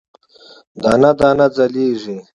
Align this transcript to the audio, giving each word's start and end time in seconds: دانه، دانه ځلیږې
دانه، 0.81 1.11
دانه 1.19 1.47
ځلیږې 1.55 2.17